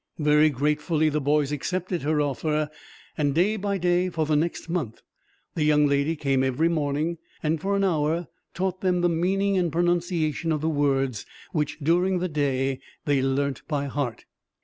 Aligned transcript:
Very 0.17 0.49
gratefully 0.49 1.09
the 1.09 1.21
boys 1.21 1.51
accepted 1.51 2.01
her 2.01 2.19
offer; 2.19 2.71
and, 3.19 3.35
day 3.35 3.55
by 3.55 3.77
day 3.77 4.09
for 4.09 4.25
the 4.25 4.35
next 4.35 4.67
month, 4.67 5.03
the 5.53 5.63
young 5.63 5.85
lady 5.85 6.15
came 6.15 6.43
every 6.43 6.69
morning, 6.69 7.19
and 7.43 7.61
for 7.61 7.75
an 7.75 7.83
hour 7.83 8.27
taught 8.55 8.81
them 8.81 9.01
the 9.01 9.09
meaning 9.09 9.57
and 9.59 9.71
pronunciation 9.71 10.51
of 10.51 10.59
the 10.61 10.69
words, 10.69 11.27
which 11.51 11.77
during 11.83 12.17
the 12.17 12.27
day 12.27 12.79
they 13.05 13.21
learnt 13.21 13.61
by 13.67 13.85
heart. 13.85 14.25